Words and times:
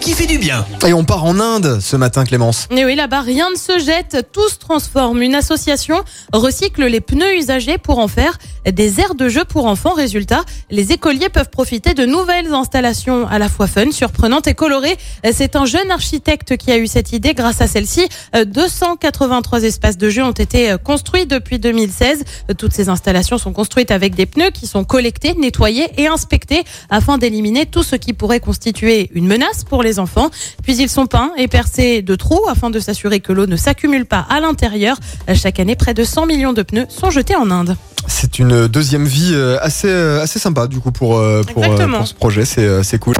Qui 0.00 0.12
fait 0.12 0.26
du 0.26 0.38
bien. 0.38 0.64
Et 0.86 0.92
on 0.92 1.04
part 1.04 1.24
en 1.24 1.38
Inde 1.38 1.78
ce 1.80 1.94
matin, 1.96 2.24
Clémence. 2.24 2.66
Et 2.70 2.84
oui, 2.84 2.94
là-bas, 2.94 3.20
rien 3.20 3.50
ne 3.50 3.56
se 3.56 3.78
jette, 3.78 4.28
tout 4.32 4.48
se 4.48 4.56
transforme. 4.56 5.22
Une 5.22 5.34
association 5.34 6.02
recycle 6.32 6.84
les 6.86 7.00
pneus 7.00 7.36
usagés 7.36 7.78
pour 7.78 7.98
en 7.98 8.08
faire 8.08 8.38
des 8.70 9.00
aires 9.00 9.14
de 9.14 9.28
jeu 9.28 9.44
pour 9.44 9.66
enfants. 9.66 9.94
Résultat, 9.94 10.44
les 10.70 10.92
écoliers 10.92 11.28
peuvent 11.28 11.50
profiter 11.50 11.94
de 11.94 12.06
nouvelles 12.06 12.52
installations 12.52 13.26
à 13.28 13.38
la 13.38 13.48
fois 13.48 13.66
fun, 13.66 13.90
surprenantes 13.90 14.46
et 14.46 14.54
colorées. 14.54 14.96
C'est 15.32 15.56
un 15.56 15.66
jeune 15.66 15.90
architecte 15.90 16.56
qui 16.56 16.70
a 16.72 16.78
eu 16.78 16.86
cette 16.86 17.12
idée. 17.12 17.34
Grâce 17.34 17.60
à 17.60 17.66
celle-ci, 17.66 18.08
283 18.46 19.62
espaces 19.62 19.98
de 19.98 20.08
jeu 20.08 20.24
ont 20.24 20.32
été 20.32 20.74
construits 20.82 21.26
depuis 21.26 21.58
2016. 21.58 22.24
Toutes 22.56 22.72
ces 22.72 22.88
installations 22.88 23.38
sont 23.38 23.52
construites 23.52 23.90
avec 23.90 24.14
des 24.14 24.26
pneus 24.26 24.50
qui 24.50 24.66
sont 24.66 24.84
collectés, 24.84 25.34
nettoyés 25.34 25.88
et 25.98 26.06
inspectés 26.06 26.64
afin 26.90 27.18
d'éliminer 27.18 27.66
tout 27.66 27.82
ce 27.82 27.96
qui 27.96 28.12
pourrait 28.12 28.40
constituer 28.40 29.10
une 29.14 29.26
menace 29.26 29.64
pour 29.68 29.82
les 29.82 29.98
enfants. 29.98 30.30
Puis 30.62 30.76
ils 30.76 30.88
sont 30.88 31.06
peints 31.06 31.30
et 31.36 31.48
percés 31.48 32.02
de 32.02 32.14
trous 32.16 32.48
afin 32.48 32.70
de 32.70 32.80
s'assurer 32.80 33.20
que 33.20 33.32
l'eau 33.32 33.46
ne 33.46 33.56
s'accumule 33.56 34.06
pas 34.06 34.26
à 34.28 34.40
l'intérieur. 34.40 34.96
Chaque 35.34 35.60
année, 35.60 35.76
près 35.76 35.94
de 35.94 36.04
100 36.04 36.26
millions 36.26 36.52
de 36.52 36.62
pneus 36.62 36.86
sont 36.88 37.10
jetés 37.10 37.36
en 37.36 37.50
Inde. 37.50 37.76
C'est 38.06 38.38
une 38.38 38.68
deuxième 38.68 39.04
vie 39.04 39.32
euh, 39.34 39.58
assez, 39.60 39.88
euh, 39.88 40.22
assez 40.22 40.38
sympa 40.38 40.66
du 40.66 40.80
coup 40.80 40.92
pour, 40.92 41.18
euh, 41.18 41.42
pour, 41.42 41.62
pour 41.62 42.06
ce 42.06 42.14
projet. 42.14 42.44
C'est 42.44 42.82
c'est 42.82 42.98
cool. 42.98 43.14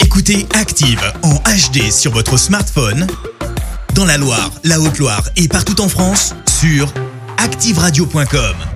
Écoutez 0.00 0.46
Active 0.54 1.00
en 1.22 1.34
HD 1.34 1.90
sur 1.90 2.12
votre 2.12 2.36
smartphone, 2.36 3.06
dans 3.94 4.04
la 4.04 4.18
Loire, 4.18 4.50
la 4.64 4.80
Haute-Loire 4.80 5.22
et 5.36 5.48
partout 5.48 5.80
en 5.80 5.88
France, 5.88 6.34
sur 6.46 6.92
activeradio.com. 7.38 8.69